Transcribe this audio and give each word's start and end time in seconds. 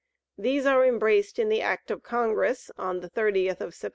These 0.35 0.65
are 0.65 0.83
embraced 0.83 1.37
in 1.37 1.49
the 1.49 1.61
act 1.61 1.91
of 1.91 2.01
Congress, 2.01 2.71
on 2.75 3.01
the 3.01 3.09
30th 3.11 3.61
of 3.61 3.73
Sept. 3.75 3.89